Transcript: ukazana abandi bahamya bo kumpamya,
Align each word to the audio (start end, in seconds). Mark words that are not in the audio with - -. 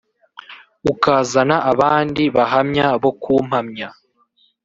ukazana 0.91 1.55
abandi 1.71 2.23
bahamya 2.35 2.87
bo 3.01 3.11
kumpamya, 3.21 3.87